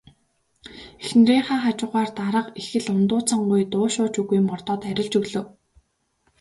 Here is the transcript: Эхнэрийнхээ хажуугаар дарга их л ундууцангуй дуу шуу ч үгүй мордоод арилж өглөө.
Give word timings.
Эхнэрийнхээ 1.03 1.57
хажуугаар 1.63 2.09
дарга 2.19 2.51
их 2.59 2.67
л 2.83 2.87
ундууцангуй 2.95 3.63
дуу 3.73 3.87
шуу 3.93 4.07
ч 4.13 4.15
үгүй 4.21 4.39
мордоод 4.47 4.81
арилж 4.89 5.13
өглөө. 5.19 5.43